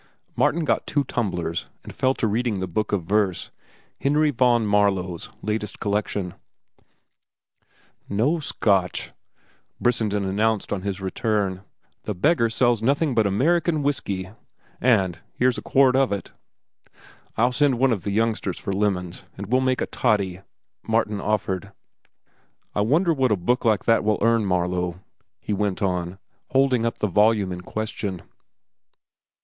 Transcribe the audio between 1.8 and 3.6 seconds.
and fell to reading the book of verse,